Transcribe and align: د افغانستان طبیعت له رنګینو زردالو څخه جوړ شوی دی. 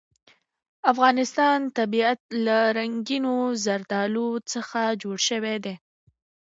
د 0.03 0.03
افغانستان 0.91 1.59
طبیعت 1.77 2.19
له 2.45 2.57
رنګینو 2.77 3.35
زردالو 3.65 4.29
څخه 4.51 4.79
جوړ 5.01 5.17
شوی 5.29 5.57
دی. 5.65 5.75